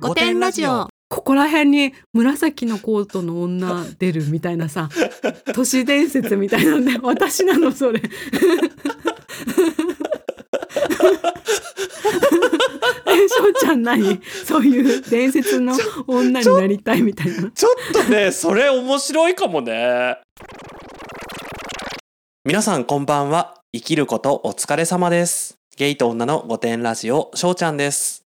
[0.00, 0.88] 五点ラジオ。
[1.08, 4.90] ここら辺に紫のコートの女出るみたいなさ
[5.54, 8.02] 都市伝説みたいなんで私なのそれ。
[13.06, 14.20] えしょうちゃん何？
[14.44, 15.74] そういう伝説の
[16.06, 17.50] 女になりたいみたいな。
[17.50, 20.18] ちょっとねそれ面白いかもね。
[22.44, 23.54] 皆さんこんばんは。
[23.74, 25.56] 生きることお疲れ様です。
[25.76, 28.27] ゲイと女の五点ラジオしょうちゃんです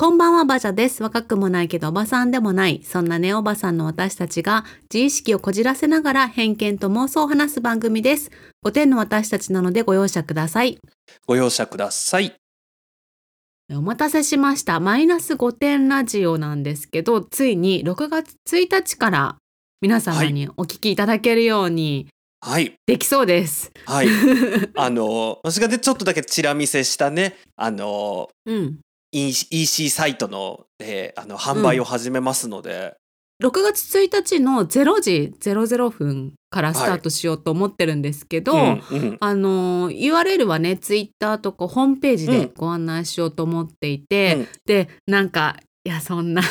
[0.00, 1.02] こんばんは、バジャです。
[1.02, 2.80] 若くもないけどおばさんでもない。
[2.84, 8.30] そんなねおばさんの私たちが自意識をこじらせながら偏見と妄想を話す番組です。
[8.64, 10.78] 5点の私たちなのでご容赦ください。
[11.26, 12.34] ご容赦ください
[13.70, 14.80] お待たせしました。
[14.80, 19.36] マイナス5点ラジオなんですけど、ついに6月1日から
[19.82, 22.06] 皆様にお聞きいただけるように
[22.40, 23.70] はいできそうです。
[23.84, 24.08] はい
[24.78, 28.78] あの私がねちょっとだけチラ見せしたねあのうん。
[29.12, 32.94] EC サイトの,、えーあの販売を始めますので、
[33.42, 39.16] 6月1日の0時00分からスタートしようと思ってるんですけど、うんうん。
[39.18, 42.32] あの URL はねツイッターとかホームページうん。
[42.32, 44.48] でご案内しようと思っていて、うん。
[44.66, 46.42] でなんかいやそんな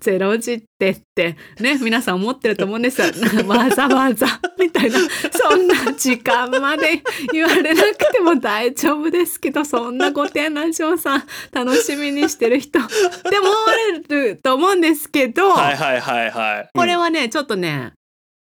[0.00, 3.08] 0時ってってね皆さん思ってると思うんですよ。
[3.48, 4.26] わざわざ
[4.58, 4.98] みたいな。
[5.32, 12.78] そんな時間まで言われなくても大丈夫ですけどそんな御殿ラジオさん楽しみにしてる人。
[12.78, 16.70] でも思われると思うんですけど、はいはいはいはい。
[16.72, 17.92] これうんはねちょっとね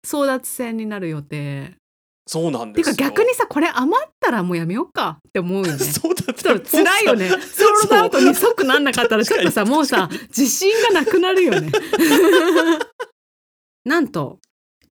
[0.05, 1.83] 争奪戦になる予定。
[2.25, 5.79] そうなんてですよか逆にさこれ余ったらもうやめようかって思うよね。
[5.79, 7.30] そうだってちょっと辛いよね。
[7.30, 7.38] ソー
[7.83, 11.71] ルドアウトに即なんなかったらちょっとさもうさ自信がなくなるよね。
[13.85, 14.39] なんと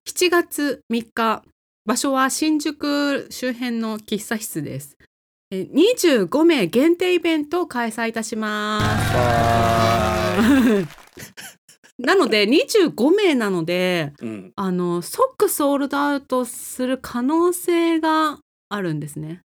[0.07, 1.43] 7月3日
[1.85, 4.95] 場所は新宿周辺の喫茶室です。
[5.51, 8.79] え25名限定イベントを開催いたしま
[10.85, 11.53] す。
[11.99, 14.51] はなので25名なのでうん。
[14.55, 18.39] あの即ソールドアウトする可能性が
[18.69, 19.41] あるんですね。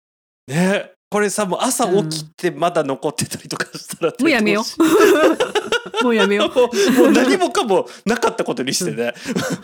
[0.47, 0.91] ね。
[1.15, 4.77] これさもう朝起きてまだ残ってたりとかしたら、もうやめよどし
[6.03, 9.15] もうやめよ もうもう何もかもなかったことにしてね、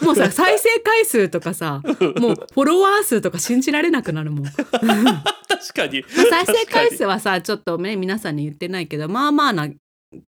[0.01, 0.05] う。
[0.07, 4.45] もうさ再生回数とかさもうフォロワー数とか信じられなくなるもん。
[4.45, 4.55] 確
[5.75, 6.05] かに。
[6.09, 9.69] 再生回数はさちょっとね皆さんに言ってないけどまあまあな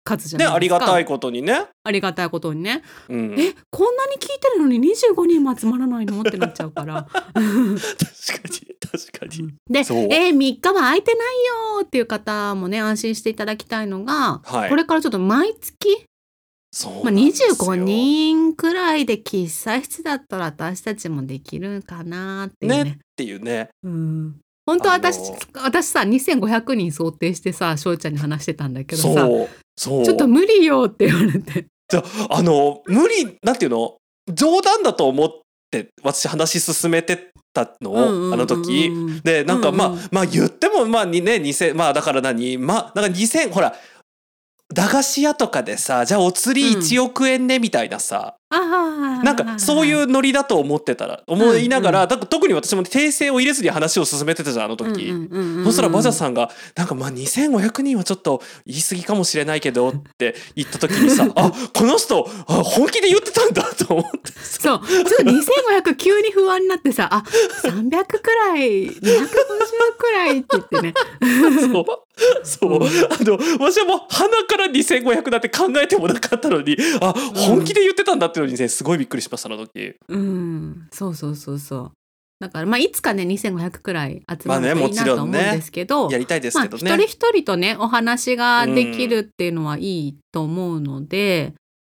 [0.03, 0.75] 数じゃねないですか。
[0.75, 2.83] ありがたいことにね、ありがたいことにね。
[3.09, 6.21] うん、えこんなに聞いてるのに25人も集まらないの？
[6.21, 7.07] ってなっちゃうから。
[7.13, 7.41] 確か
[8.47, 14.69] に確かに、で、えー、3日は空いてないよっていう方もね安心していただきたいのが、はい。
[14.69, 16.05] これからちょっと毎月、
[16.73, 17.55] そうまあ、なんですよ。
[17.55, 22.83] 25人くらいで喫茶室だったら私たちもできるかなっていうね。
[22.83, 23.69] ねっていうね。
[23.83, 24.35] うん。
[24.65, 29.27] 本当は私、あの私さ2500人想定してさ翔ちゃんに話してたんだけどさ
[29.81, 30.05] そう。
[30.05, 31.65] ちょっと無理よって言われて。
[32.29, 33.97] あの無理なんていうの？
[34.31, 35.29] 冗談だと思っ
[35.71, 37.91] て私話し進めてたの？
[37.91, 38.91] を、あの時？
[39.23, 39.79] でなんかうんうん。
[39.79, 43.73] まあ、まあ言ってもまあにね2000まあだから何まあなんか2000ほら
[44.73, 55.13] 駄菓子屋とかでさじゃあお釣り1億円ねみたいなさ、ああなんかそういううノリだと思ってたら思いながら、うんうだから特に私も訂正を入れずに話を進めてたじゃんあの時。
[55.63, 64.81] そしたらバジャさんが「なんかまあ2500人はちょっと言い過ぎかもしれないけど」って言った時にさ「あこの人あ本気で言ってたんだ」と思ってそう。
[64.85, 67.23] ちょっと2500急に不安になってさあ
[67.63, 68.21] 300く
[68.53, 68.97] らい250
[69.97, 70.93] くらいって言ってね。
[71.71, 71.85] そう。
[72.43, 72.71] そう。
[72.73, 79.95] うんあの私はもう鼻から2500だって考えてもなかったのにあ本気で言ってたんだってのにねすごいびっくりしましたあの時。
[80.07, 80.87] うん。
[80.91, 81.91] そうそうそうそう。
[82.39, 86.91] だからまあいつかね2500くらい集まるといいなと思うんですけど、やりたいですまあ、けどね。
[86.91, 91.53] 一人一人とねお話ができるっていうのはいいと思うので、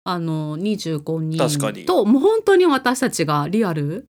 [0.05, 1.85] あの25確かに。
[1.85, 4.07] 人ともう本当に私たちがリアル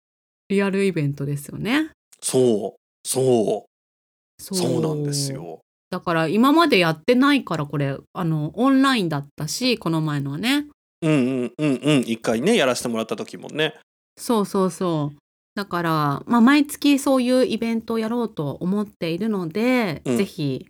[0.49, 1.91] リアルイベントですよね。
[2.21, 3.09] そう。
[3.09, 4.43] そう。
[4.43, 5.61] そそうなんですよ。
[5.91, 10.67] だから今までやってないからこれあのオンラインだったしこの前のはね
[11.03, 11.15] うんう
[11.45, 13.75] んうんうん一回ねやらせてもらった時もね。
[14.17, 15.17] そうそうそう
[15.55, 20.67] だから、まあ、毎月そういうイベントをやろうと思っているので、うんぜひ、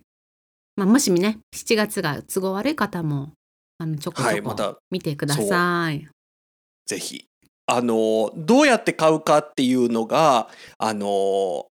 [0.75, 3.33] まあ、もしね7月が都合悪い方も
[3.79, 6.07] あのちょこちょこ見てください。
[6.85, 7.25] ぜひ。
[7.71, 10.49] あのどうやって買うかっていうのが
[10.79, 11.67] あのホ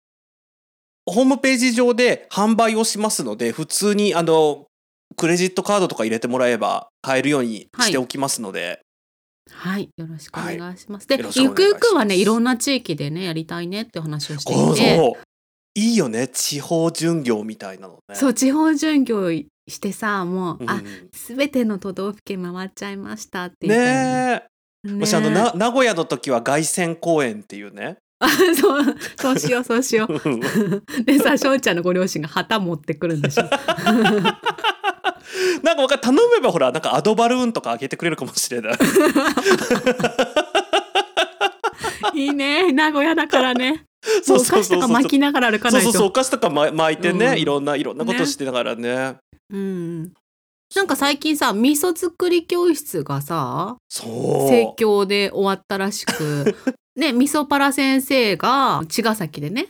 [1.06, 4.66] ームページ上で販売をしますので普通にあの
[5.16, 8.80] クレジットカードとか入れてもらえば買えるようにしておきますので、
[9.50, 11.06] はい、よろしくお願いします。
[11.06, 15.22] で、よろしくおゆくゆくはね、いろんな地域でね、やりたいねってお話をしていて、そう。
[15.76, 16.28] いいよね。
[16.28, 18.14] 地方巡業みたいなのね。
[18.14, 19.30] そう、地方巡業
[19.68, 20.82] してさもう、うんあ
[21.12, 24.48] 全ての都道府県回っちゃいましたって言ったよね
[24.84, 24.88] え。
[24.88, 27.96] ね私あのな名古屋の時は凱旋公演っていうね。
[28.20, 30.82] あそうそうしようそうしようんう。
[31.04, 33.44] でさ翔ちゃんのご両親が旗持ってくるんでしょ
[35.62, 38.74] なんかわか頼めばほらなんかアドバルーンとかあげてくれるかもしれない。
[42.14, 42.72] いいね。
[42.72, 43.84] 名古屋だからね。
[44.22, 45.84] そうお菓子とか巻きながら歩かないと。
[45.84, 47.38] そうそうそうお菓子とかま巻いてね、うん。
[47.38, 49.16] いろんないろんなことしてながらね。
[49.50, 50.12] うん。
[50.74, 54.48] なんか最近さ味噌作り教室がさそう。
[54.48, 56.56] 盛況で終わったらしく
[56.96, 59.68] ね味噌パラ先生が茅ヶ崎でね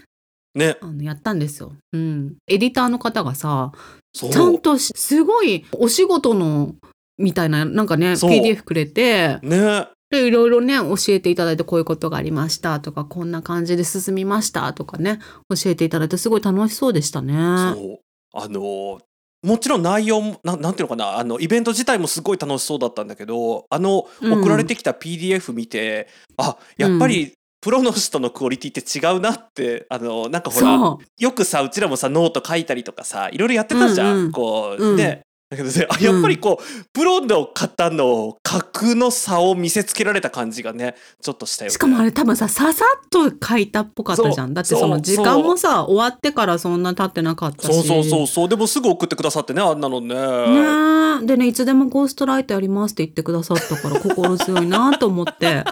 [0.54, 0.76] ね。
[0.80, 3.72] あのやったんですよ、うん、エディターの方がさ。
[4.12, 6.74] ちゃんとしすごいお仕事の
[7.18, 9.88] みたいななんかね PDF くれてね。
[10.10, 15.18] でいろいろね教えていただいてこういうことがありましたとかこんな感じで進みましたとかね
[15.48, 17.34] 教えていただいてすごい楽しそうでしたね。
[17.74, 17.98] そう。
[18.32, 18.98] あのー
[19.44, 26.08] もちろん内容もななんていうのかなあのイベント自体もすごい楽しそうだったんだけどあのうん送られてきた PDF 見て、
[26.38, 27.34] あやっぱり
[27.64, 34.96] プロの人のクオリティって違うなってあのなんかほらそよくさうちらもさノート書いたりとかさいろいろやってたじゃん、うんうんこう、うん。
[34.96, 35.22] ね。
[35.49, 41.70] だけどねあやっぱりこう、プロの方の格の差を見せつけられた感じがねちょっとしたよね。
[41.70, 44.52] うしかもあれ多分さささっと書いたっぽかったじゃん。
[44.52, 47.72] だってその時間もさ終わってからそんな経ってなかったし。
[47.72, 48.49] そうそうそうそう。
[48.50, 50.14] でもすぐ送ってくださってねあんなのね。
[50.14, 51.26] ねえ。
[51.26, 55.64] でねいつでもゴーストライターやりますって言ってくださったから心強いなと思って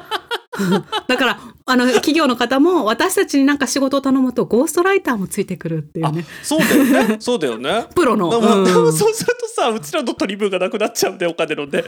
[1.09, 7.17] だからあの企業の方も私たちになんか仕事を頼むとゴーストライターもついてくるっていうあねそうだよね。
[7.21, 7.87] そうだよね。
[7.95, 8.65] プロの、でも、うん。
[8.65, 11.67] でもそうするとさうちらの取り分がなくなっちゃうんでお金の。
[11.67, 11.85] ね。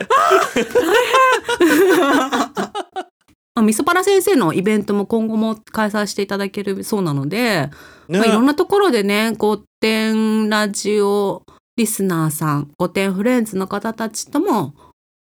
[3.57, 7.69] あみそパラ先生のイベントも今後も開催していただけるそうなので、
[8.09, 8.19] ね。
[8.19, 11.43] まあ、いろんなところでね御殿ラジオ
[11.77, 14.73] リスナーさん御殿フレンズの方たちとも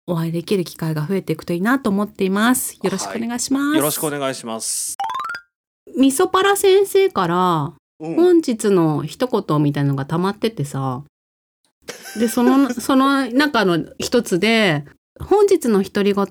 [0.09, 2.79] お会いできる機会が増えていくといいなと思っています。
[2.83, 4.97] よろしくお願いします、よろしくお願いします。
[5.97, 8.15] みそパラ先生からうん。
[8.17, 11.03] 本日の一言みたいなのが溜まっててさ。
[12.19, 14.85] でその その中の一つで
[15.21, 16.27] 本日の独り言。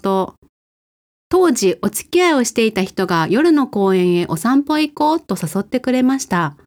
[1.30, 6.58] 当時お付き合いをしていた人が夜の公園へお散歩へ行こうと誘ってくれました。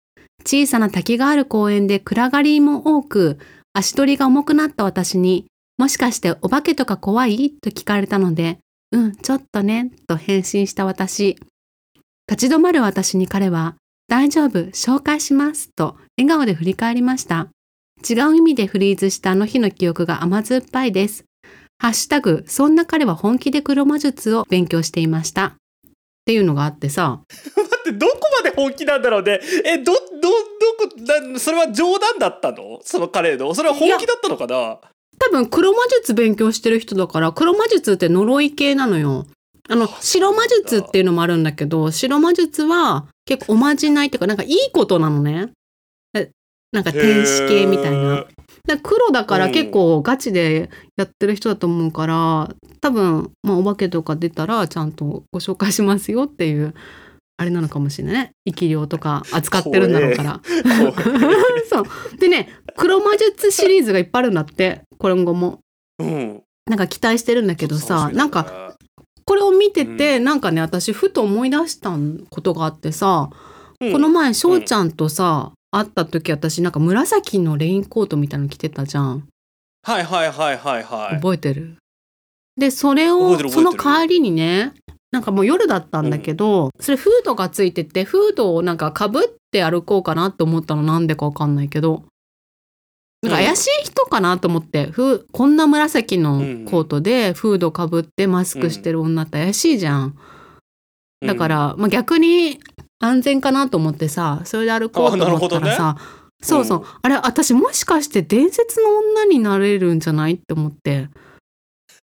[0.45, 3.39] 小さな滝がある公園で暗がりも多く
[3.73, 5.47] 足取りが重くなった私に
[5.81, 7.53] もしかしてお化けとか怖い？
[7.53, 8.59] と聞かれたので
[8.93, 11.38] うんちょっとねと返信した私
[12.31, 17.49] 立ち止まる私に彼は大丈夫、紹介しますと笑顔で振り返りました。
[18.06, 21.25] 違う意味でフリーズしたあの日の記憶が甘酸っぱいです。
[21.79, 25.47] ハッシュタグ、そんな彼は本気で黒魔術を勉強していました。
[25.47, 25.53] っ
[26.26, 27.23] ていうのがあってさ、
[27.56, 29.41] 待ってどこまで本気なんだろうね。
[29.65, 30.29] えどどど
[31.33, 32.81] こそれは冗談だったの？
[32.83, 33.55] その彼の？
[33.55, 34.79] それは本気だったのかな？
[35.20, 39.26] 多分黒魔術勉強してる人だから、黒魔術って呪い系なのよ。
[39.69, 45.50] あの、白魔術っていうのもあるんだけど、白魔術は結構おまじないっていうか、なんかいいことなのね。
[46.14, 46.31] え
[46.72, 48.26] なんか天使系みたいな。
[48.67, 56.75] で黒だから結構ガチでやってる人だと思うから、多分、まあ、お化けとか出たらちゃんとご紹介しますよっていう
[57.40, 60.40] あれなのかもしれないね生き量とか扱ってるんだろうから。
[61.70, 61.84] そう
[62.19, 65.61] でね黒魔術シリーズがいっぱいあるんだって今後も。
[65.99, 66.42] うん。
[66.66, 68.76] なんか期待してるんだけどさなんか
[69.25, 71.97] これを見てて、なんかね私ふと思い出した
[72.30, 73.30] ことがあってさ、
[73.80, 79.26] うんこの前翔ちゃんとさ、会った時私なんか紫のレインコートみたいなの着てたじゃん。
[79.83, 81.16] はいはいはいはいはい。
[81.16, 81.76] 覚えてる？
[82.56, 84.75] でそれをその帰りにね
[85.12, 92.04] なんかもう夜だったんだけど、それフードがついててフードをなんかかぶって歩こうかなって思ったのなんでかわかんないけど
[93.23, 96.39] なんか怪しい人かなと思って、ふうこんな紫の
[96.71, 100.17] コートでフードかぶってマスクしてる女って怪しいじゃん。
[101.27, 102.61] だから、まあ、逆に
[102.99, 105.97] 安全かなと思ってさそれで歩こうと思ったらさ、
[106.41, 106.85] そうそう、うん。
[107.03, 111.09] あれ私もしかして伝説の女になれるんじゃないって思って。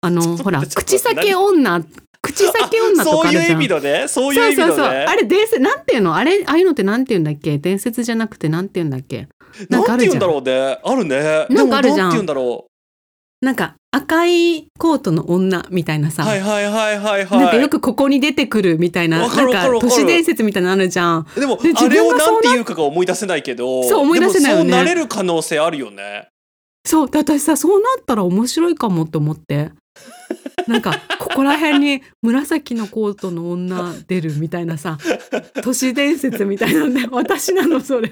[0.03, 1.83] あの ほら口裂け女
[2.21, 3.53] 口裂け女とそうかあるじゃん。
[3.53, 4.07] いう意味のね。
[4.09, 4.75] そういう意味のね。
[4.75, 4.87] そうそうそう。
[4.87, 6.15] あれ伝説なんていうの？
[6.15, 7.57] あれああいうのってなんていうんだっけ？
[7.57, 9.29] 伝説じゃなくてなんていうんだっけ？
[9.69, 10.13] ななんんかあるじゃん。
[10.13, 10.79] て言うんだろうね。
[10.85, 11.47] あるね。
[11.55, 12.09] なんかあるじゃん。
[12.09, 12.67] なんて言うんだろ
[13.43, 16.11] なんか赤いコートの女みたいなう。
[16.11, 17.41] さ、はいはいはいはいはい。
[17.41, 21.27] なんかよくここに出てくるみたいななんか都市伝説みたいなのあるじゃん。
[21.37, 24.65] でもで自あれをななんて言うかが思い出せないけどそう思い出せないよね。
[24.65, 26.29] でもそうなれる可能性あるよね。
[26.87, 29.71] そうで私さそうなったら面白いかもって思って。
[30.67, 34.99] なんかここら辺に紫のコートの女出るみたいなさ
[35.63, 38.11] 都市伝説みたいなんで私なのそれ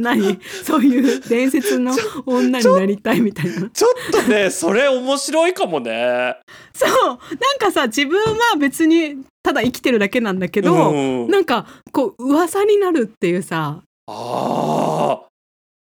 [0.00, 0.38] 何？
[0.64, 3.68] そういう伝説の女になりたいみたいな。
[3.70, 6.36] ちょっとねそれ面白いかもね。
[6.74, 6.90] そう。
[7.08, 7.18] なん
[7.58, 10.94] かさ自分は別にただ生きてるだけなんだけど、う
[11.26, 13.82] んなんかこう噂になるっていうさ。
[14.08, 15.26] あー。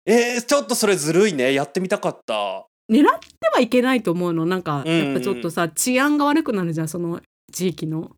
[0.05, 1.53] えー、ちょっとそれずるいね。
[1.53, 2.65] やってみたかった。
[2.91, 4.45] 狙ってはいけないと思うの。
[4.45, 5.05] なんかうんうん。
[5.05, 8.11] やっぱちょっとさ治安が悪くなるじゃんその地域の。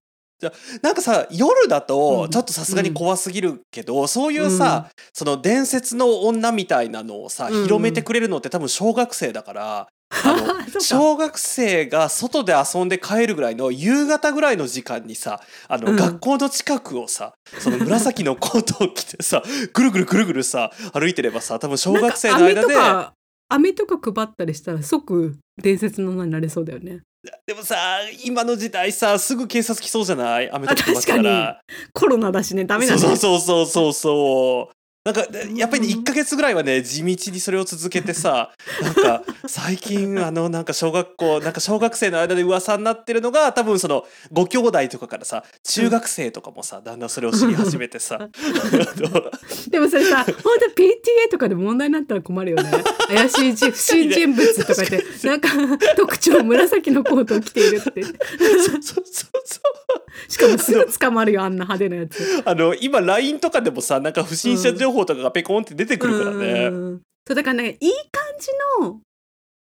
[0.81, 1.85] なんかさ夜だうん。
[1.85, 7.63] とちょっとさすがに怖すぎるけど、そういうさ、その伝説の女みたいなのをさ、うん。
[7.63, 9.87] 広めてくれるのって多分小学生だから。
[10.23, 10.35] あ
[10.71, 15.95] の小学生が外で遊んで帰るぐらいの夕方ぐらいの時間にさあの、うん。
[15.95, 19.41] 学校の近くをさその紫のコートを着てさ
[19.73, 23.13] ぐるぐるぐるぐるさ歩いてればさ多分小学生の間で飴とか
[23.49, 27.01] 飴とか配ったりしたら即伝説の女になれそうだよね。
[27.45, 27.75] でもさ
[28.23, 30.49] 今の時代さすぐ警察来そうじゃない？
[30.51, 31.61] 雨とか配ったあら
[31.93, 32.99] コロナだしねダメだね。
[32.99, 34.75] そうそうそうそうそう
[35.05, 35.21] なんか
[35.55, 48.17] やっぱりねうん1ヶ月ぐらいはね地道にそれを続けてさ なんか最近あのなんか小学校なんか小学生の間で噂になってるのが多分そのご兄弟とかからさ中学生とかもさだんだんそれを知り始めてさ。
[49.69, 52.71] でもそれさ本当 PTA とかで問題になったら困るよね。
[53.07, 55.49] 怪しい人不審人物とか言ってなんか
[55.95, 58.03] 特徴紫のコートを着ているって。
[58.03, 60.31] そうそうそうそう。
[60.31, 62.41] しかもすぐ捕まるよあんな派手なやつ。
[62.43, 66.67] あの今 LINE とかでもさなんか不審者情報とかがペコンって出てくるからね。
[66.67, 68.47] うんそうだからねいい感じ
[68.79, 69.01] の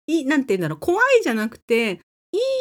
[0.08, 2.00] いいなんて言うんだろう怖いじゃなくて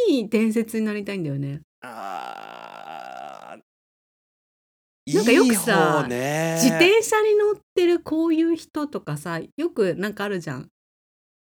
[0.10, 1.62] いい伝説になりたいんだよね。
[1.82, 10.70] あーなんかよくさ方ね自転車に乗ってるこういう人とかさよくなんかあるじゃん。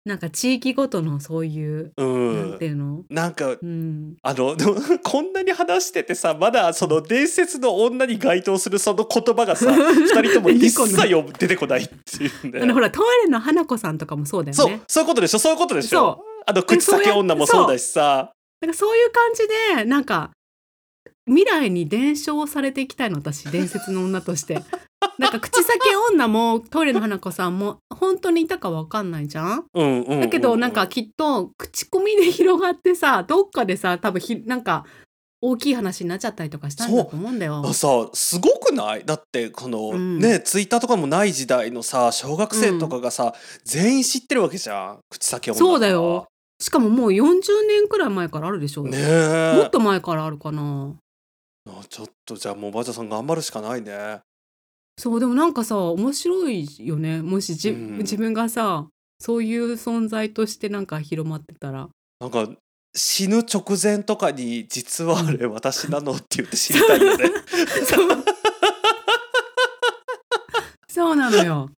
[0.05, 3.05] なんか地域ごとのそういう、うなんんていうの？
[3.09, 4.17] なんかうん。
[4.23, 12.61] あのでも こんなに話しててさまだその伝説の女に該当するその言葉がさ 二人とも一切よ出てこないっていうね。
[12.63, 14.83] あのほらトイレの花子さんとかもそうだよそうね。
[14.87, 15.39] そういうことでしょ？
[15.39, 18.31] そういうことでしそょあの口先女もそうだしさ。
[18.61, 20.31] なんかそういう感じでなんか
[21.27, 24.61] 未来に伝承されていきたいの私伝説の女として。
[25.19, 25.79] なんか口先
[26.13, 29.65] 女もトイレの花子さんも本当にいたかわかんないじゃん？
[29.75, 30.21] うんうんうんうん。
[30.21, 34.85] だけどなんかきっと口コミで広がってさどっかでさ多分ひなんか
[35.41, 37.63] 大きい話になっちゃったりとかしたんだと思うんだよ。
[37.67, 39.05] あさすごくない？
[39.05, 43.35] だってこの、うんねツイッターとかもない時代のさ小学生とかがさ、
[43.65, 46.27] 全員知ってるわけじゃん口先女そうだよ。
[46.61, 49.55] しかももう40年くらい前からあるでしょ、ねえ。
[49.59, 50.95] もっと前からあるかな。
[51.67, 54.21] あちょっとじゃあもうおばあちゃんさん頑張るしかないね
[54.97, 57.21] そうでもなんかさ面白いよね。
[57.21, 57.99] もしじ、うん。
[57.99, 61.89] 自分がさそういう存在としてなんか広まってたら。
[62.21, 62.49] なんか
[62.95, 67.25] 死ぬ直前とかに実はあれ私なのって言って知りたいよね。
[67.85, 68.25] そう。
[70.89, 71.71] そうなのよ。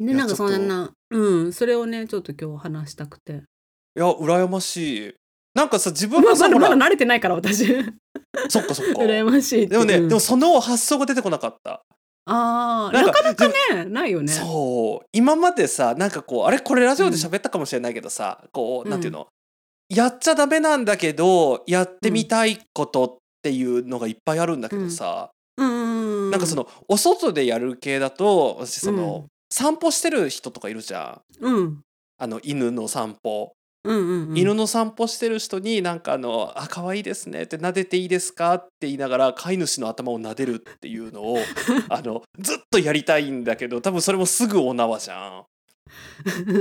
[0.00, 1.52] いやでなんかそんなうん。
[1.52, 3.44] それをねちょっと今日話したくて。
[3.96, 5.14] いや羨ましい
[5.54, 7.66] なんかさ自分まがさまだまだ慣れてないから私。
[8.48, 9.02] そっかそっか。
[9.02, 11.82] 羨ましいでもね、うんでもその発想が出てこなかった。
[12.26, 14.32] あーなんかなかねないよね。
[14.32, 15.06] そう。
[15.12, 19.26] 今までさなんかこうあれこれラジオで喋ったかもしれないけどさ、こうなんていうの、
[19.88, 26.30] やっちゃダメなんだけどやってみたいことっていうのがいっぱいあるんだけどさ、うんうんうん。
[26.30, 29.26] なんかそのお外でやる系だと私その、うん。
[29.52, 31.44] 散歩してる人とかいるじゃん。
[31.44, 31.80] うん。
[32.18, 34.38] あの犬の散歩、うんうんうん。
[34.38, 41.38] 犬の散歩してる人になんかあの「あ可愛いですね」って「撫でていいですか?」って言いながら飼い主の頭を撫でるっていうのを
[41.88, 45.44] あのずっとやりたいんだけど多分それもすぐお縄じゃん。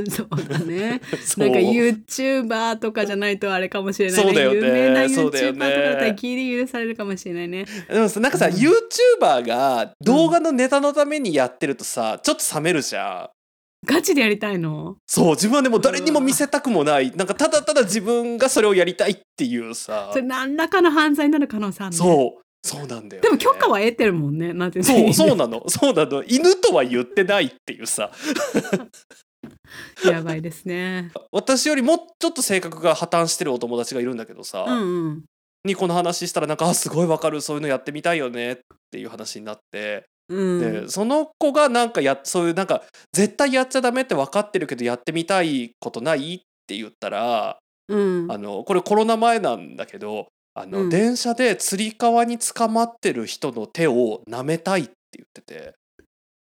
[0.09, 1.01] そうだね。
[1.23, 1.47] そう。
[1.47, 4.31] なんか YouTuber とかじゃないとあれかもしれないね。
[4.31, 4.57] そうだよね。
[4.57, 7.65] 有名な YouTuber とかだったらギリ許されるかもしれないね。
[7.89, 8.53] でもさなんかさ、うん。
[8.53, 13.38] YouTuber が動画のネタのためにやってるとさちょっと冷めるじゃん。
[13.85, 14.97] ガチでやりたいの？
[15.07, 17.11] そう自分はでも誰にも見せたくもない。
[17.15, 20.09] なんかただただ自分がそれをやりたいっていうさ。
[20.11, 21.97] それ何らかの犯罪になる可能性あるね。
[21.97, 25.63] そうそうなんだよ、ね、でも許可は得てるもんねなんてそうそうなの。
[25.69, 26.23] そうなの。
[26.23, 28.11] 犬とは言ってないっていうさ。
[30.03, 31.11] やばいですね。
[31.31, 35.23] 私よりもうちょっと性格が破綻してるお友達がいるんだけどさ、うんうん。
[35.63, 37.39] にこの話したらなんかあすごいわかる。
[37.39, 38.51] そういうのやってみたいよね。
[38.51, 38.57] っ
[38.91, 42.83] ていう話になって、うんでその子がなんかやそういうなんか
[43.13, 47.57] 絶対やっちゃダメって分かってるけどやってみたいことないって言ったら
[47.89, 48.31] うん。
[48.31, 50.89] あのこれコロナ前なんだけどあの、うん。
[50.89, 55.73] 電車でつり革に捕まってる人の手を舐めたいって言ってて。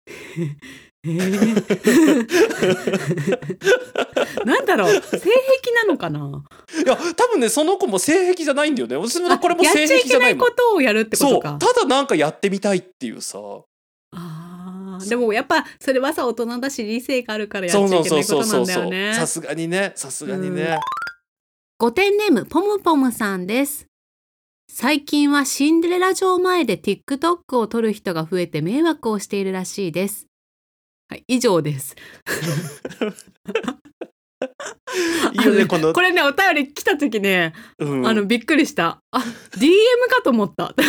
[1.05, 2.45] えー。
[4.45, 4.93] なんだろう。
[5.01, 5.29] 性癖
[5.75, 6.43] なのかな？
[6.83, 8.95] いや多分ねその子も性癖じゃないんだよね。
[8.95, 11.33] 私もこれも性やっちゃいけない癖じゃないもんことをやるってこそう。
[11.35, 13.39] とかただなんかやってみたいっていうさ。
[14.15, 19.13] あでもやっぱそれはさ大人だし理性があるからやっちゃいけないことなんだよね。
[19.13, 19.91] さすがにね。
[19.95, 20.79] さすがにね、
[21.77, 23.87] ご点ネームポムポムさんです。
[24.71, 30.27] 最近はシンデレラ城前で TikTok を撮る人が増えて迷惑をしているらしいです。
[31.13, 31.95] はい、以上です。
[35.33, 38.97] いいよねこのこれねお便り来た時ね、うんあのびっくりした。
[39.11, 39.69] あ DM
[40.09, 40.73] かと思った。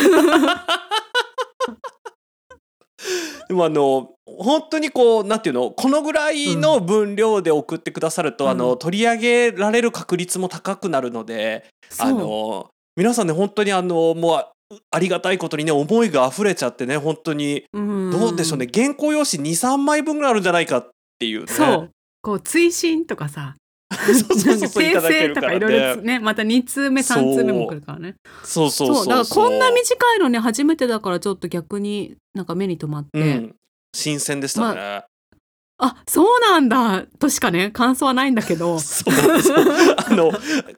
[3.47, 11.67] でもあの本当にこうなんていうのこのぐらいの分量で送ってくださると、うんあの取り上げられる確率も高くなるので、
[11.99, 14.54] あそうの皆さんね本当にあのもう
[14.91, 17.65] ありがたいことにね思いが溢れちゃってね本当に。
[17.73, 18.11] うん。
[18.11, 21.53] どうでしょうね、原稿用紙23枚分ぐらいあるんじゃないかっていうね。
[21.53, 21.91] そう。
[22.21, 23.55] こう追伸とかさ。
[23.95, 26.19] そうそうそうとかいろいろねね。
[26.19, 28.15] また2通目3通目も来るからね。
[28.43, 33.55] そうそうそうだからこんな短いのね初めてだからちょっと逆になんか目に留まって、うん、
[33.93, 35.05] 新鮮でしたね、あ
[35.77, 37.05] あそうなんだ。
[37.19, 38.79] としかね感想はないんだけど。
[38.79, 39.13] そう
[39.97, 40.31] あの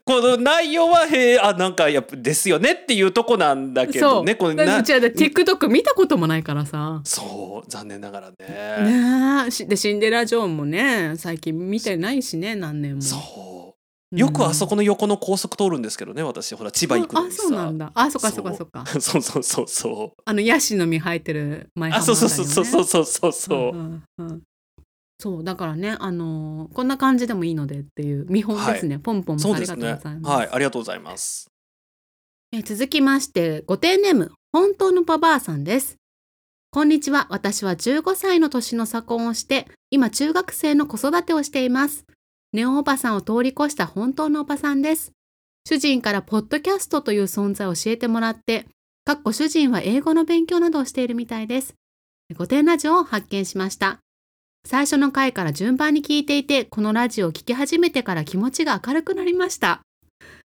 [0.03, 7.01] この内容はへえあなんかやっぱですよねっていうとこなんだけどねこれなうちは TikTok 見たこともないからさ。
[7.03, 9.45] そう残念ながらね。
[9.45, 13.01] ねでシンデレラ・ジョーンもね最近見てないしね何年も。
[13.01, 13.17] そ
[14.11, 14.17] う。
[14.17, 16.55] よくあそこの横の高速通るんですけどね私。
[16.55, 17.43] ほら千葉行くのにさ。
[17.45, 17.91] あそうなんだ。
[17.93, 18.85] あそっかそっかそっか。
[18.99, 20.21] そうそうそうそう。
[20.25, 24.41] あのヤシの実生えてる前浜あそうそうそうそうそうそうそう、うんうんうん。
[25.19, 30.49] そうだからねあのーこんな感じでもいいのでっていう見本ですね、ポンポンもありがとうございます、はい。
[30.51, 31.49] ありがとうございます。
[32.51, 35.97] えー続きましてご丁ネーム本当のババアさんです。
[36.69, 37.27] こんにちは。
[37.29, 42.05] 私は15歳の年の差婚をして今中学生の子育てをしています。
[42.53, 45.11] ネオおばさんを通り越した本当のおばさんです。
[45.67, 48.67] 主人からポッドキャストという存在を教えてもらって
[49.03, 51.73] かっこ主人は英語の勉強などをしているみたいです。
[52.37, 53.99] 御殿ラジオを発見しました
[54.67, 59.79] 最初の回から順番に聞いていてこのラジオを聞き始めてから気持ちが明るくなりました。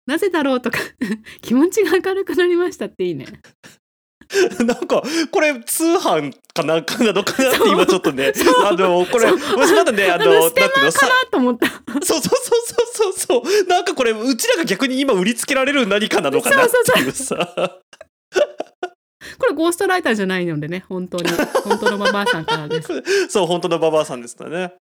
[0.05, 0.79] なぜだろうとか
[1.41, 3.25] 気持ちが明るくなりましたっていいね。
[4.59, 8.33] なんかこれ通販かなんかなのかなって今ちょっとね
[8.65, 9.39] あのこれそう。
[9.39, 10.91] 私まだねあのステマかな
[11.31, 11.69] と思った。
[11.69, 12.31] そうそうそう
[12.91, 13.67] そうそうそう。
[13.67, 17.79] なんかこれうちらが逆に今売りつけられる何かなのかなっていうさ。
[18.35, 18.41] こ
[19.51, 21.23] れゴーストライターじゃないのでね本当に。
[21.63, 24.73] 本当のババアさんからです、そう本当のババアさんですね。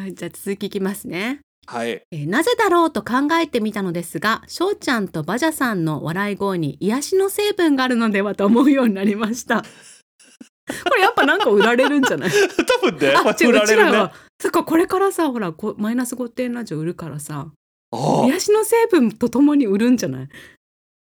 [0.00, 1.40] はい、じゃあ続きいきますね。
[1.66, 1.90] はい。
[1.90, 9.62] えーなぜだろうと考えてみたのですが翔ちゃんとバジャさんの笑い声に癒しの成分があるのではと思うようになりました。
[9.62, 12.30] これやっぱなんか売られるんじゃない？
[12.82, 13.14] 多分ね。
[13.16, 14.10] あ違う売られるね。
[14.40, 17.48] そっかこれからさほらこマイナス5点ラジオ売るからさ
[17.90, 20.28] ああ癒しの成分とともに売るんじゃない？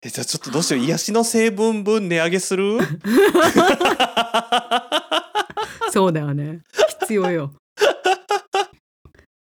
[0.04, 2.78] えじゃあちょっとどうしよう癒しの成分分値上げする？
[5.92, 6.60] そうだよね
[7.00, 7.52] 必要よ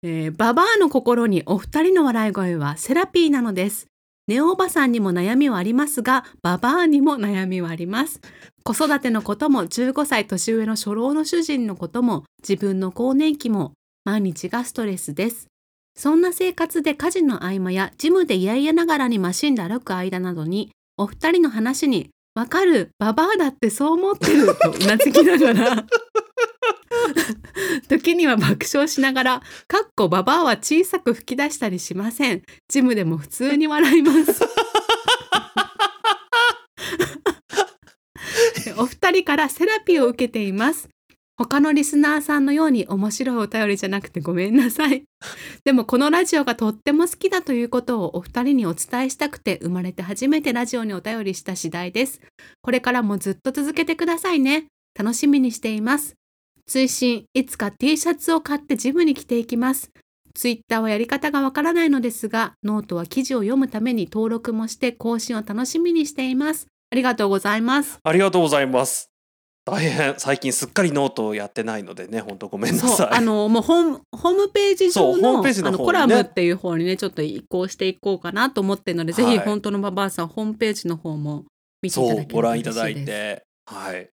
[0.02, 3.86] えーババアの心にお二人の笑い声はセラピーなのです。
[4.28, 8.20] ネオおばさんにも悩みはありますが、ババアにも悩みはあります。
[8.64, 13.72] 子育てのことも15歳年上の初老の主人のことも自分の更年期も
[14.04, 15.46] 毎日がストレスです。
[15.96, 25.86] そんな生活で家事の合間やジムで嫌々ながらにマシンで歩く間などにお二人の話にわかるババアだってそう思ってるとうなずきながら
[27.88, 34.36] 時には爆笑しながら「かっこババアは小さく吹き出したりしません」ジムでも普通に笑います。
[38.76, 40.90] お二人からセラピーを受けています。
[41.38, 45.04] 他のリスナーさんのように面白いお便りじゃなくてごめんなさい。
[45.64, 52.20] でもこのラジオがとっても好きだということをお二人にお伝えしたくて生まれて初めてラジオにお便りした次第です。
[52.62, 54.66] これからもずっと続けてくださいね。
[54.98, 56.14] 楽しみにしています。
[56.66, 59.90] 追伸いつか T シャツを買ってジムに着ていきます。
[60.34, 66.66] ツイッターはやり方がわからないのですが、ノートは記事を読むために登録もして更新を楽しみにしています。
[66.90, 67.98] ありがとうございます。
[68.02, 69.15] ありがとうございます
[69.66, 73.08] 大変最近すっかりノートをやってないのでね本当ごめんなさい。
[73.10, 75.76] あのもうホームホームページ上のジのね。
[75.76, 79.38] あのコラムっていう方にねちょっと移行していこうかなと思ってるので、ぜはい。
[79.40, 81.44] ひ本当のババアさんホームページの方も
[81.82, 84.08] 見ていただけご覧いただいてはい。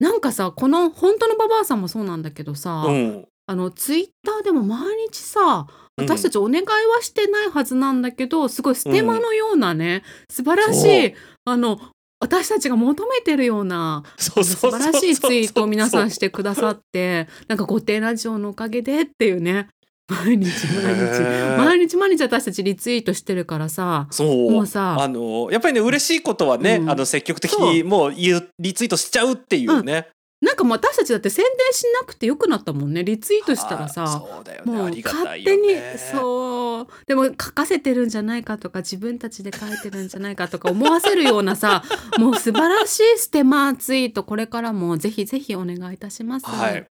[0.00, 3.24] なんかさこの本当のババアさんもそうなんだけどさ、うん。
[3.46, 5.66] あのツイッターでも毎日さ
[5.96, 11.78] 私たちお願いはしてないはずなんだけど、すごいステマのようなね、素晴らしいあの
[12.24, 19.68] 私たちが求めてるような素晴らしいツイートを皆さんししてくださってなんか「御殿ラジオ」のおかげでっていうね。
[20.06, 21.20] 毎日毎日。
[21.56, 24.06] 毎日毎日私たちリツイートしてるからさ。
[24.10, 24.50] そう。
[24.50, 26.90] もうさあのやっぱりね嬉しいことはね、うん。
[26.90, 30.08] あの積極的にもうリツイートしちゃうっていうね、
[30.54, 33.02] ななんかもう私たちだって宣伝しなくてよくなったもんね。
[33.02, 34.60] リツイートしたらあさね。
[34.64, 36.86] もう勝手にねそう。
[37.06, 41.82] でも書かせてるんじゃないかとか自分たちで書いてるんじゃないかとか思わせるようなさ
[42.18, 46.46] もう素晴らしいステマツイートこれからもぜひぜひお願いいたします。
[46.46, 46.86] はい。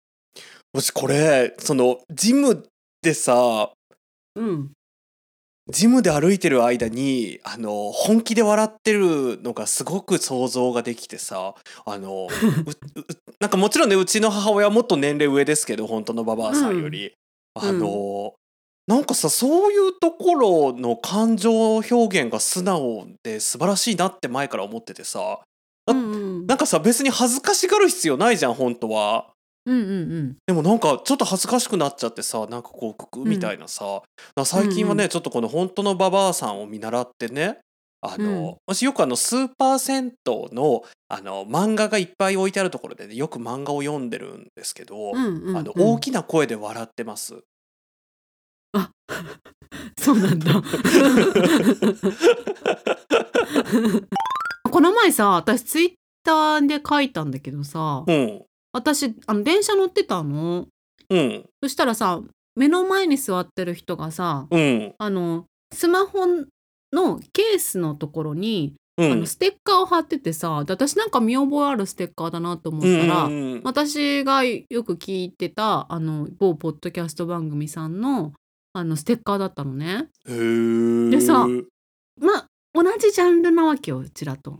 [0.74, 2.64] もしこれそのジム
[3.02, 3.72] でさ
[4.36, 4.72] うん、
[5.70, 11.54] ジムで歩いてる間にあの本気で笑ってるのがすごく想像ができてさ
[11.86, 12.28] あの
[13.40, 17.14] なんかもちろんねうちの母親はもっと年齢上ですけど本当のババアさんより、
[17.54, 18.34] あの、
[18.88, 25.40] なんかさそういうところの感情表現が素直で素晴らしいなって前から思っててさ。
[25.86, 26.48] あうんうん。
[26.48, 29.28] なんかさ別に恥ずかしがる必要ないじゃん本当は。
[29.66, 34.06] うんうんでもなんかちょっと恥ずかしくなっちゃってさなんかこうククみたいなさ、だか
[34.38, 35.10] ら最近はね、うん。
[35.10, 37.60] ちょっとこの本当のババアさんを見習ってね
[38.02, 38.76] あの、うん。
[38.76, 40.12] 私よくあのスーパー銭湯
[40.52, 45.58] のあの漫画がいっぱい置いてあるところでねよく漫画を読んでるんですけど、うんうんうん。
[45.58, 47.44] あの大きな声で笑ってます。
[50.00, 50.54] そうなんだ。
[54.72, 58.44] この前さ私ツイッターで書いたんだけどさうん。
[58.72, 60.68] 私あの電車乗ってたの。
[61.10, 61.46] うん。
[61.64, 62.22] そしたらさ
[62.56, 64.94] 目の前に座ってる人がさうん。
[64.98, 66.26] あのスマホ
[66.94, 78.34] のケースのところに、うんあのステッカーを貼っててさで私なんか見覚えあるステッカーだなと思ったら、うんうん私がよく聞いてたあの某ポッドキャスト番組さんの
[78.74, 80.10] あのステッカーだったのね。
[80.26, 81.48] でさ
[82.20, 84.60] まあ同じジャンルなわけようちらと。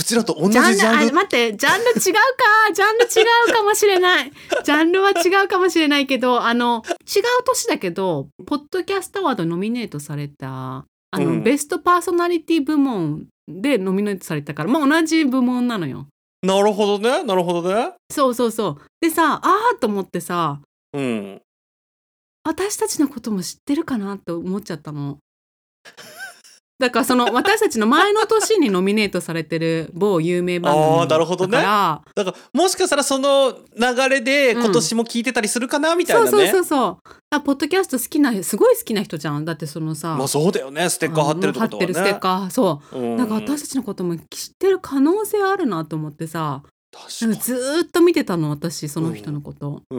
[0.00, 1.14] うちらと同じジャンルンル？
[1.14, 2.72] 待ってジャンル違うか。
[2.72, 4.32] ジャンル違うかもしれない。
[4.64, 11.44] ジャンルは違うかもしれないけどあの違う年だけどポッドキャストアワードノミネートされたあの、うん。
[11.44, 16.06] ベストパーソナリティ部門でノミネートされたからまあ同じ部門なのよ。
[16.42, 17.22] なるほどね。
[17.22, 17.92] なるほどね。
[18.10, 18.82] そうそうそう。
[19.02, 20.60] でさあーと思ってさ
[20.94, 21.40] うん。
[22.42, 25.18] 私たちのことも知ってるかなと思っちゃったの。
[26.80, 31.52] だからその私たちの前の年にノミネートされてる某有名番組あーなるほどね。
[31.52, 36.30] だからだからもしかしたらその流れでうん今年も聞いてたりするかなみたいなね。
[36.30, 36.96] そうそうそうそう。
[37.28, 39.44] あポッドキャスト好きなすごい好きな人じゃん。
[39.44, 40.16] だってそのさ。
[40.16, 40.88] まあそうだよね。
[40.88, 41.86] ステッカー貼ってるってことはね。
[41.92, 43.16] 貼ってるステッカーそう、うん。
[43.18, 44.26] なんか私たちのことも知っ
[44.58, 46.62] てる可能性あるなと思ってさ。
[46.92, 49.96] 確かなんかずーっと見てたの私その人のこと、に。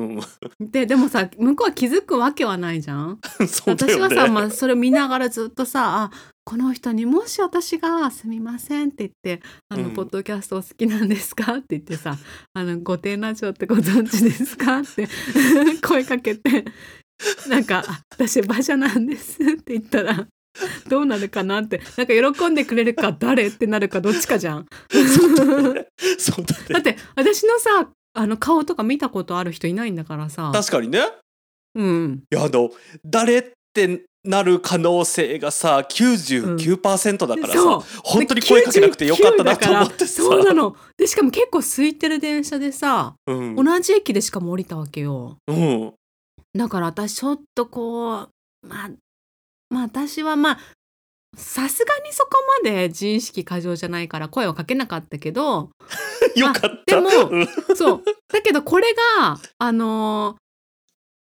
[0.60, 3.20] うん、ででもさ向こうは気づくわけはないじゃん。
[3.48, 4.16] そうだよね。
[4.16, 12.18] 私はさ、まあ、それ見ながらずっとさあこの人にもし私が「すみません」って言って「あの、うんポッドキャストお好きなんですか?」って言ってさ
[12.54, 15.08] 「あの御殿ラジオってご存知ですか?」って
[15.86, 16.66] 声かけて
[17.48, 20.28] なんかあ「私馬車なんです」って言ったら
[20.88, 24.68] どうなるかなってなんか喜んでくれるか誰ってなるかどっちかじゃん。
[24.90, 25.88] そうだね。
[26.70, 30.52] だって私のさあの顔とか見たことある人いないんだからさ。
[30.54, 31.00] 確かにね。
[31.76, 32.70] うん、いやあの
[33.06, 40.22] 誰ってなる可能性がさ99%だからさ、そう本当に声かけなくてよかったなと思ってさ。
[40.22, 43.56] 99だからそうなのでしかも結構空いてる電車でさうん。
[43.56, 45.94] 同じ駅でしかも降りたわけようん。
[46.56, 48.14] だから私ちょっとこ
[48.64, 48.90] うまあ
[49.70, 50.60] まあ私はまあ
[51.36, 52.32] さすがにそこ
[52.64, 55.70] まで自意識過剰じゃないから声をかけなかったけど
[56.36, 57.02] よかった。
[57.02, 60.42] でもうんそうだけどこれがあのー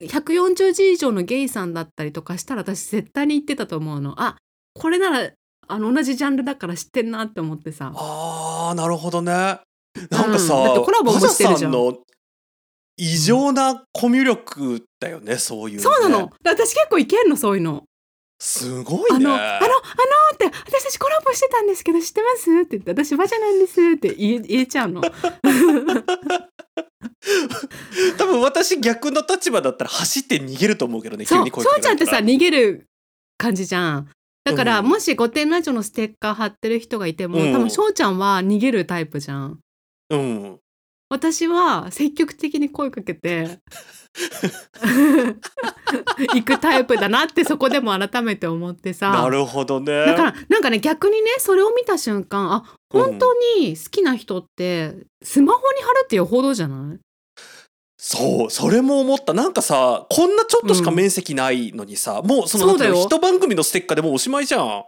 [0.01, 4.37] 140字以上のゲイさんだったりとかしたら私絶対に言ってたと思うのあ
[4.73, 5.31] これなら
[5.67, 9.31] あの同じジャンルだから知ってんなって思ってさあーなるほどね。
[9.31, 11.97] なんかさ、うんだってコラボもしてるじゃんの
[12.97, 15.81] 異常なコミュ力だよね、そういう、ね。
[15.81, 16.29] そうなの。
[16.43, 17.83] 私結構いけんのそういうの。
[18.39, 19.15] すごいね。
[19.15, 19.67] あの、あの、あの
[20.35, 22.51] って、私たちコラボしてたんですけど、知ってます？
[22.51, 25.01] って言って、私バジャなんですって言え言えちゃうの。
[28.17, 32.17] 多分私逆の立場だったら走って逃げると思うけどね、急そう、に声そうちゃんってさ。
[32.17, 32.88] 逃げる
[33.38, 34.10] 感じじゃん。
[34.43, 39.60] だから、うんもし御殿ラジオのステッカー貼ってる人がいても、うん多分翔ちゃんは逃げるタイプじゃん。
[40.10, 40.57] うん。
[41.10, 43.60] 私は積極的に声かけて
[46.34, 50.05] 行くタイプだなってそこでも改めて思ってさなるほどね。
[50.05, 56.99] だからなんかね逆にねそれを見た瞬間あ本当に好きな人ってスマホに貼るってよほどじゃない？
[58.03, 59.31] そう、それも思った。
[59.31, 64.85] なんかさ、こんなちょっとしか面積ないのにさ、もうんていうの一番組のステッカーでもうおしまいじゃん。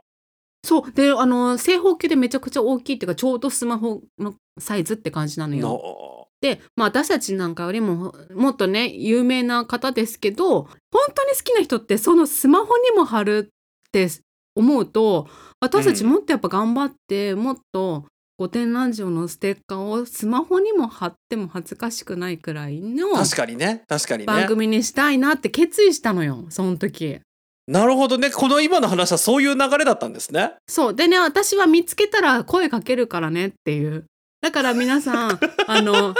[0.66, 5.62] そうであの正方形でめちゃくちゃ大きいっていうかちょうどスマホのサイズって感じなのよ。
[5.62, 10.72] ので、まあ、私たちなんかよりももっとね有名な方ですけど本
[11.14, 14.10] 当に好きな人ってそのスマホにも貼るって
[14.56, 15.28] 思うと
[15.60, 18.06] 私たちもっとやっぱ頑張って、もっと
[18.40, 23.84] 御殿ラジオのステッカーをスマホにも貼っても恥ずかしくないくらいの確かにね。
[23.88, 24.26] 確かにね。
[24.26, 27.20] 番組にしたいなって決意したのよその時。
[27.68, 28.32] なるほどね。
[28.32, 30.54] この今の話はそういう流れだったんですね。
[30.68, 30.96] そう。
[30.96, 34.06] でね私は見つけたら声かけるからねっていう。
[34.42, 36.16] だから皆さん あの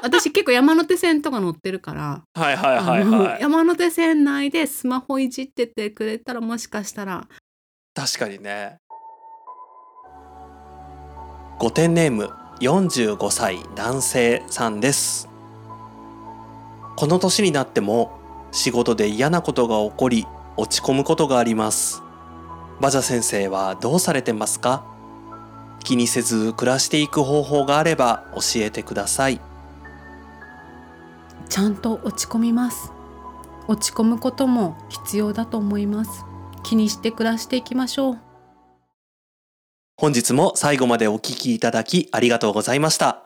[0.00, 3.42] 私結構山手線とか乗ってるからはいはいはいはい。
[3.42, 7.26] 山手線内でスマホいじっててくれたらもしかしたら。
[7.94, 8.78] 確かにね
[11.62, 15.28] 御殿ネーム45歳男性さんです。
[16.96, 18.18] この年になっても
[18.50, 22.02] 仕事で嫌なことが起こり落ち込むことがあります。
[22.80, 24.84] バジャ先生はどうされてますか？
[25.84, 29.40] 気にせず暮らしていく方法があれば教えてください。
[31.48, 32.90] ちゃんと落ち込みます。
[33.68, 36.24] 落ち込むことも必要だと思います。
[36.64, 38.18] 気にして暮らしていきましょう。
[39.96, 43.24] 本日も最後までお聞きいただきありがとうございました。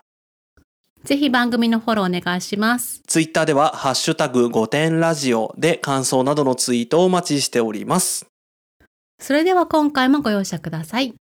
[1.05, 3.03] ぜひ番組のフォローお願いします。
[3.07, 8.27] ツイッターではハッシュタグ5点ラジオで感想などのツイートをお待ちしております。
[9.19, 11.15] それでは今回もご容赦ください